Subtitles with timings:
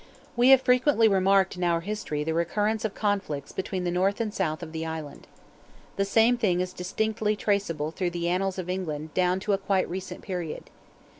[0.35, 4.33] We have frequently remarked in our history the recurrence of conflicts between the north and
[4.33, 5.27] south of the island.
[5.95, 9.87] The same thing is distinctly traceable through the annals of England down to a quite
[9.87, 10.71] recent period.